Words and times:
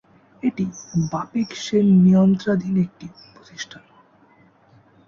এটি 0.43 0.65
বাপেক্স-এর 1.11 1.85
নিয়ন্ত্রণাধীন 2.03 2.75
একটি 2.85 3.05
প্রতিষ্ঠান। 3.33 3.83